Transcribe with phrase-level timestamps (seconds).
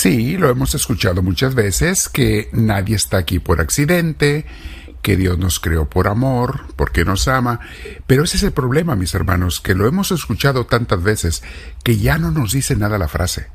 [0.00, 4.46] Sí, lo hemos escuchado muchas veces, que nadie está aquí por accidente,
[5.02, 7.60] que Dios nos creó por amor, porque nos ama,
[8.06, 11.42] pero ese es el problema, mis hermanos, que lo hemos escuchado tantas veces
[11.84, 13.48] que ya no nos dice nada la frase.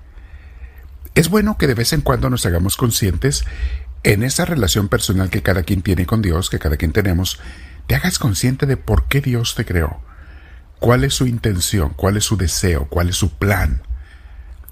[1.16, 3.44] Es bueno que de vez en cuando nos hagamos conscientes
[4.04, 7.40] en esa relación personal que cada quien tiene con Dios, que cada quien tenemos,
[7.88, 10.00] te hagas consciente de por qué Dios te creó,
[10.78, 13.82] cuál es su intención, cuál es su deseo, cuál es su plan.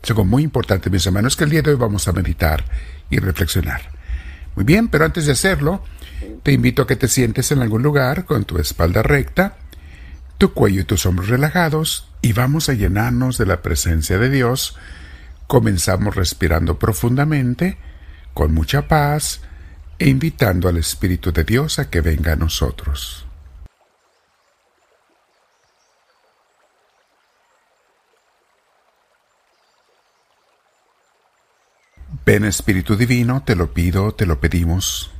[0.10, 2.66] Algo muy importante, mis hermanos, que el día de hoy vamos a meditar
[3.10, 3.82] y reflexionar.
[4.56, 5.84] Muy bien, pero antes de hacerlo,
[6.44, 9.58] te invito a que te sientes en algún lugar con tu espalda recta,
[10.38, 14.78] tu cuello y tus hombros relajados y vamos a llenarnos de la presencia de Dios.
[15.48, 17.78] Comenzamos respirando profundamente,
[18.34, 19.42] con mucha paz,
[20.00, 23.23] e invitando al Espíritu de Dios a que venga a nosotros.
[32.34, 35.12] Ven Espíritu Divino, te lo pido, te lo pedimos,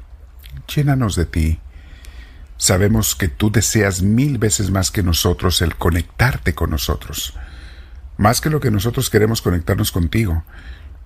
[0.76, 1.60] llénanos de ti.
[2.58, 7.36] Sabemos que tú deseas mil veces más que nosotros el conectarte con nosotros,
[8.18, 10.44] más que lo que nosotros queremos conectarnos contigo,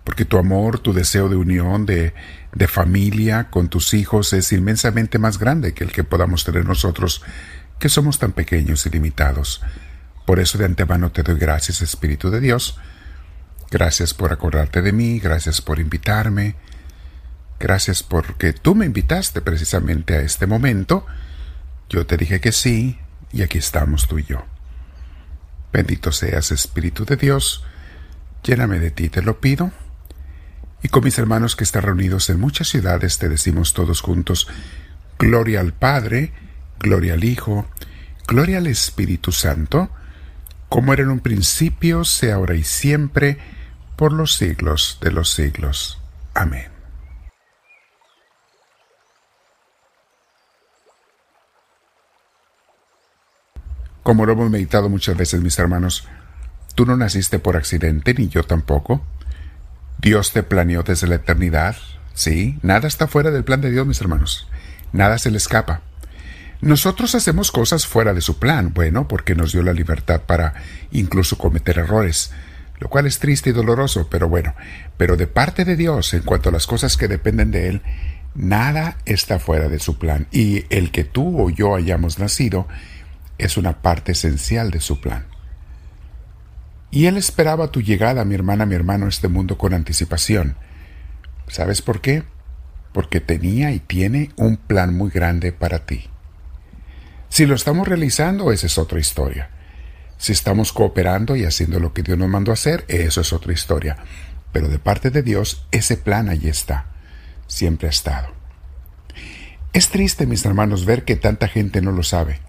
[0.05, 2.13] porque tu amor, tu deseo de unión, de,
[2.53, 7.21] de familia con tus hijos es inmensamente más grande que el que podamos tener nosotros,
[7.79, 9.61] que somos tan pequeños y limitados.
[10.25, 12.79] Por eso de antemano te doy gracias, Espíritu de Dios,
[13.69, 16.55] Gracias por acordarte de mí, gracias por invitarme,
[17.59, 21.05] gracias porque tú me invitaste precisamente a este momento.
[21.89, 22.97] Yo te dije que sí
[23.33, 24.45] y aquí estamos tú y yo.
[25.73, 27.65] Bendito seas Espíritu de Dios,
[28.41, 29.71] lléname de ti, te lo pido.
[30.81, 34.47] Y con mis hermanos que están reunidos en muchas ciudades te decimos todos juntos,
[35.19, 36.31] Gloria al Padre,
[36.79, 37.67] Gloria al Hijo,
[38.27, 39.89] Gloria al Espíritu Santo,
[40.69, 43.39] como era en un principio, sea ahora y siempre,
[43.97, 45.99] por los siglos de los siglos.
[46.33, 46.67] Amén.
[54.03, 56.07] Como lo hemos meditado muchas veces, mis hermanos,
[56.75, 59.01] tú no naciste por accidente, ni yo tampoco.
[59.97, 61.75] Dios te planeó desde la eternidad.
[62.13, 64.47] Sí, nada está fuera del plan de Dios, mis hermanos.
[64.93, 65.81] Nada se le escapa.
[66.61, 70.53] Nosotros hacemos cosas fuera de su plan, bueno, porque nos dio la libertad para
[70.91, 72.31] incluso cometer errores
[72.79, 74.53] lo cual es triste y doloroso, pero bueno,
[74.97, 77.81] pero de parte de Dios, en cuanto a las cosas que dependen de Él,
[78.35, 82.67] nada está fuera de su plan, y el que tú o yo hayamos nacido
[83.37, 85.25] es una parte esencial de su plan.
[86.91, 90.55] Y Él esperaba tu llegada, mi hermana, mi hermano, a este mundo con anticipación.
[91.47, 92.23] ¿Sabes por qué?
[92.93, 96.09] Porque tenía y tiene un plan muy grande para ti.
[97.29, 99.49] Si lo estamos realizando, esa es otra historia.
[100.17, 103.53] Si estamos cooperando y haciendo lo que Dios nos mandó a hacer, eso es otra
[103.53, 103.97] historia.
[104.51, 106.87] Pero de parte de Dios, ese plan allí está.
[107.47, 108.29] Siempre ha estado.
[109.73, 112.39] Es triste, mis hermanos, ver que tanta gente no lo sabe.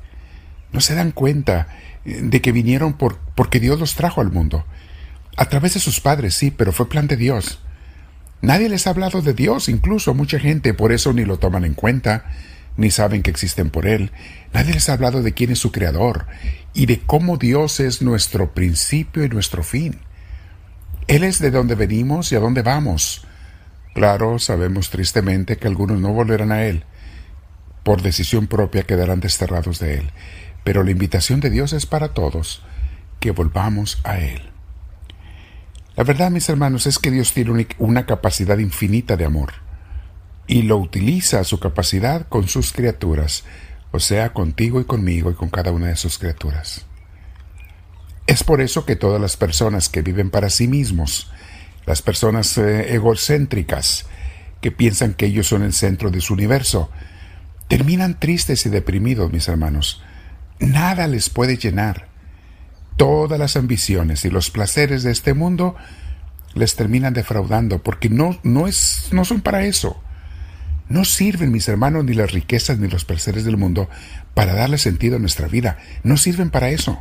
[0.72, 1.68] No se dan cuenta
[2.04, 4.64] eh, de que vinieron por, porque Dios los trajo al mundo.
[5.36, 7.60] A través de sus padres, sí, pero fue plan de Dios.
[8.40, 11.74] Nadie les ha hablado de Dios, incluso mucha gente, por eso ni lo toman en
[11.74, 12.24] cuenta,
[12.78, 14.12] ni saben que existen por Él.
[14.54, 16.26] Nadie les ha hablado de quién es su Creador
[16.72, 19.98] y de cómo Dios es nuestro principio y nuestro fin.
[21.08, 23.26] Él es de donde venimos y a dónde vamos.
[23.94, 26.84] Claro, sabemos tristemente que algunos no volverán a Él.
[27.82, 30.10] Por decisión propia quedarán desterrados de Él.
[30.62, 32.62] Pero la invitación de Dios es para todos,
[33.18, 34.50] que volvamos a Él.
[35.96, 39.67] La verdad, mis hermanos, es que Dios tiene una capacidad infinita de amor
[40.48, 43.44] y lo utiliza a su capacidad con sus criaturas,
[43.92, 46.86] o sea, contigo y conmigo y con cada una de sus criaturas.
[48.26, 51.30] Es por eso que todas las personas que viven para sí mismos,
[51.86, 54.06] las personas eh, egocéntricas,
[54.60, 56.90] que piensan que ellos son el centro de su universo,
[57.68, 60.02] terminan tristes y deprimidos, mis hermanos.
[60.58, 62.08] Nada les puede llenar.
[62.96, 65.76] Todas las ambiciones y los placeres de este mundo
[66.54, 70.02] les terminan defraudando porque no, no, es, no son para eso.
[70.88, 73.88] No sirven, mis hermanos, ni las riquezas ni los placeres del mundo
[74.34, 75.78] para darle sentido a nuestra vida.
[76.02, 76.98] No sirven para eso.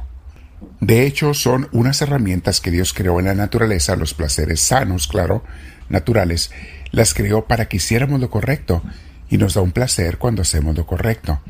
[0.81, 5.43] De hecho, son unas herramientas que Dios creó en la naturaleza, los placeres sanos, claro,
[5.89, 6.51] naturales,
[6.91, 8.83] las creó para que hiciéramos lo correcto,
[9.29, 11.41] y nos da un placer cuando hacemos lo correcto.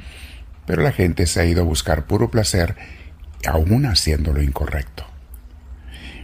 [0.66, 2.76] Pero la gente se ha ido a buscar puro placer,
[3.46, 5.06] aún haciendo lo incorrecto.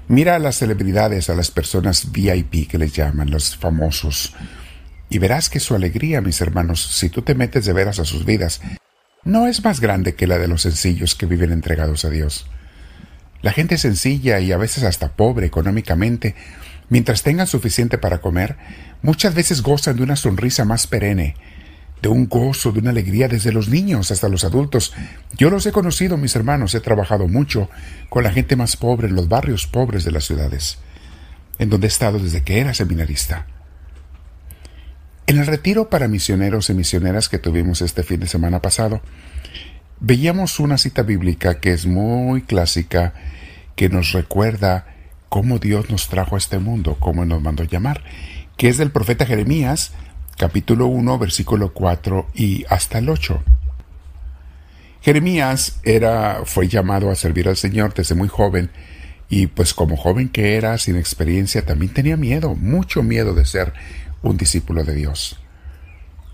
[0.07, 4.35] Mira a las celebridades, a las personas VIP que les llaman, los famosos,
[5.13, 8.25] y verás que su alegría, mis hermanos, si tú te metes de veras a sus
[8.25, 8.61] vidas,
[9.23, 12.47] no es más grande que la de los sencillos que viven entregados a Dios.
[13.41, 16.35] La gente sencilla y a veces hasta pobre económicamente
[16.89, 18.55] Mientras tengan suficiente para comer,
[19.01, 21.35] muchas veces gozan de una sonrisa más perenne,
[22.01, 24.93] de un gozo, de una alegría desde los niños hasta los adultos.
[25.35, 27.69] Yo los he conocido, mis hermanos, he trabajado mucho
[28.09, 30.77] con la gente más pobre en los barrios pobres de las ciudades,
[31.57, 33.47] en donde he estado desde que era seminarista.
[35.25, 39.01] En el retiro para misioneros y misioneras que tuvimos este fin de semana pasado,
[40.01, 43.13] veíamos una cita bíblica que es muy clásica,
[43.77, 44.85] que nos recuerda
[45.29, 48.03] cómo Dios nos trajo a este mundo, cómo nos mandó llamar,
[48.57, 49.93] que es del profeta Jeremías,
[50.37, 53.41] capítulo 1, versículo 4 y hasta el 8.
[55.01, 58.71] Jeremías era, fue llamado a servir al Señor desde muy joven,
[59.29, 63.73] y pues como joven que era, sin experiencia, también tenía miedo, mucho miedo de ser
[64.23, 65.37] un discípulo de Dios.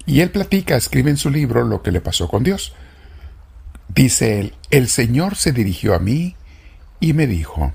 [0.06, 2.74] Y él platica, escribe en su libro lo que le pasó con Dios.
[3.90, 6.36] Dice él, el Señor se dirigió a mí
[7.00, 7.74] y me dijo,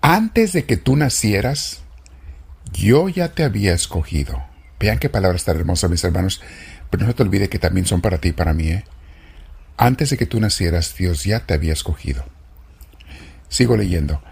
[0.00, 1.82] antes de que tú nacieras,
[2.72, 4.42] yo ya te había escogido.
[4.80, 6.40] Vean qué palabras tan hermosas, mis hermanos,
[6.90, 8.68] pero no te olvide que también son para ti y para mí.
[8.68, 8.84] ¿eh?
[9.76, 12.24] Antes de que tú nacieras, Dios ya te había escogido.
[13.48, 14.22] Sigo leyendo.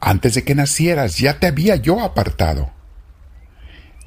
[0.00, 2.72] Antes de que nacieras, ya te había yo apartado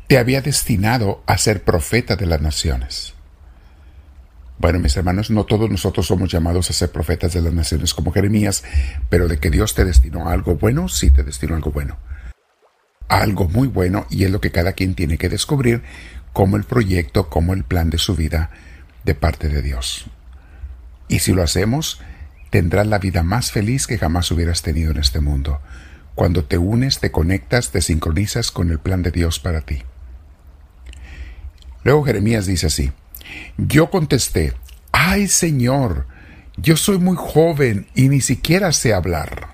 [0.07, 3.13] te había destinado a ser profeta de las naciones.
[4.59, 8.11] Bueno, mis hermanos, no todos nosotros somos llamados a ser profetas de las naciones como
[8.11, 8.63] Jeremías,
[9.09, 11.97] pero de que Dios te destinó algo bueno, sí te destinó algo bueno.
[13.09, 15.83] algo muy bueno y es lo que cada quien tiene que descubrir
[16.31, 18.49] como el proyecto, como el plan de su vida
[19.03, 20.05] de parte de Dios.
[21.07, 22.01] Y si lo hacemos,
[22.49, 25.59] tendrás la vida más feliz que jamás hubieras tenido en este mundo.
[26.15, 29.83] Cuando te unes, te conectas, te sincronizas con el plan de Dios para ti.
[31.83, 32.91] Luego Jeremías dice así,
[33.57, 34.53] yo contesté,
[34.91, 36.07] ay Señor,
[36.57, 39.53] yo soy muy joven y ni siquiera sé hablar.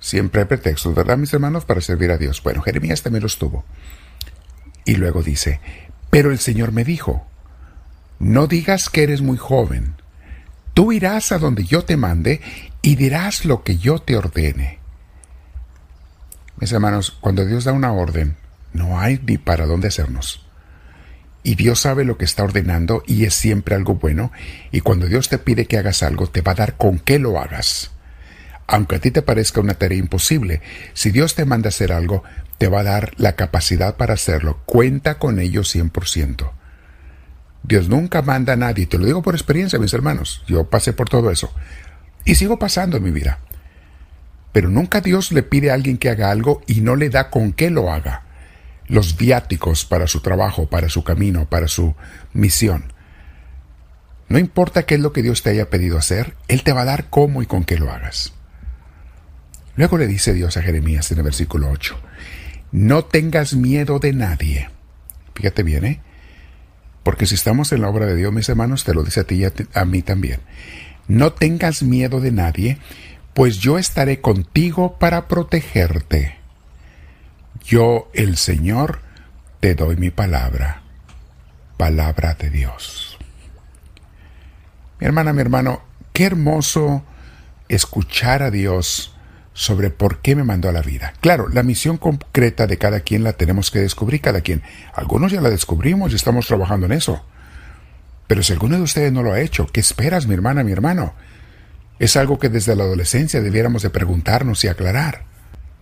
[0.00, 2.42] Siempre hay pretextos, ¿verdad, mis hermanos, para servir a Dios?
[2.42, 3.64] Bueno, Jeremías también los tuvo.
[4.84, 5.60] Y luego dice,
[6.10, 7.26] pero el Señor me dijo,
[8.18, 9.94] no digas que eres muy joven,
[10.74, 12.40] tú irás a donde yo te mande
[12.82, 14.78] y dirás lo que yo te ordene.
[16.58, 18.36] Mis hermanos, cuando Dios da una orden,
[18.76, 20.46] no hay ni para dónde hacernos.
[21.46, 24.32] Y Dios sabe lo que está ordenando y es siempre algo bueno.
[24.72, 27.38] Y cuando Dios te pide que hagas algo, te va a dar con qué lo
[27.38, 27.92] hagas.
[28.66, 30.60] Aunque a ti te parezca una tarea imposible,
[30.92, 32.24] si Dios te manda hacer algo,
[32.58, 34.58] te va a dar la capacidad para hacerlo.
[34.66, 36.50] Cuenta con ello 100%.
[37.62, 40.42] Dios nunca manda a nadie, te lo digo por experiencia, mis hermanos.
[40.48, 41.54] Yo pasé por todo eso.
[42.24, 43.38] Y sigo pasando en mi vida.
[44.50, 47.52] Pero nunca Dios le pide a alguien que haga algo y no le da con
[47.52, 48.25] qué lo haga
[48.88, 51.94] los viáticos para su trabajo, para su camino, para su
[52.32, 52.92] misión.
[54.28, 56.86] No importa qué es lo que Dios te haya pedido hacer, Él te va a
[56.86, 58.32] dar cómo y con qué lo hagas.
[59.76, 61.98] Luego le dice Dios a Jeremías en el versículo 8,
[62.72, 64.70] no tengas miedo de nadie.
[65.34, 66.00] Fíjate bien, ¿eh?
[67.02, 69.36] Porque si estamos en la obra de Dios, mis hermanos, te lo dice a ti
[69.36, 70.40] y a, a mí también.
[71.06, 72.78] No tengas miedo de nadie,
[73.32, 76.36] pues yo estaré contigo para protegerte.
[77.66, 79.00] Yo, el Señor,
[79.58, 80.82] te doy mi palabra,
[81.76, 83.18] palabra de Dios.
[85.00, 85.82] Mi hermana, mi hermano,
[86.12, 87.02] qué hermoso
[87.68, 89.16] escuchar a Dios
[89.52, 91.14] sobre por qué me mandó a la vida.
[91.20, 94.62] Claro, la misión concreta de cada quien la tenemos que descubrir cada quien.
[94.94, 97.24] Algunos ya la descubrimos y estamos trabajando en eso.
[98.28, 101.14] Pero si alguno de ustedes no lo ha hecho, ¿qué esperas, mi hermana, mi hermano?
[101.98, 105.24] Es algo que desde la adolescencia debiéramos de preguntarnos y aclarar.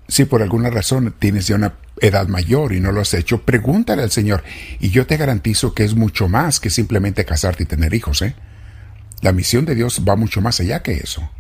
[0.08, 4.02] Si por alguna razón tienes ya una edad mayor y no lo has hecho, pregúntale
[4.02, 4.44] al Señor.
[4.80, 8.34] Y yo te garantizo que es mucho más que simplemente casarte y tener hijos, ¿eh?
[9.23, 11.30] La misión de Dios va mucho más allá que eso.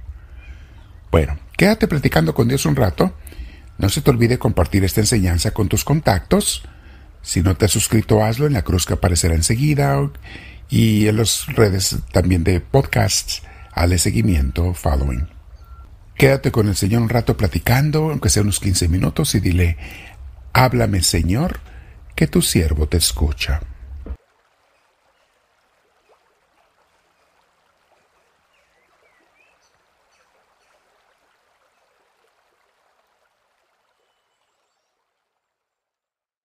[1.10, 3.14] Bueno, quédate platicando con Dios un rato.
[3.76, 6.62] No se te olvide compartir esta enseñanza con tus contactos.
[7.20, 10.10] Si no te has suscrito, hazlo en la cruz que aparecerá enseguida
[10.70, 13.42] y en las redes también de podcasts.
[13.72, 15.33] Hale seguimiento, following.
[16.16, 19.76] Quédate con el Señor un rato platicando, aunque sea unos 15 minutos, y dile,
[20.52, 21.60] háblame Señor,
[22.14, 23.60] que tu siervo te escucha.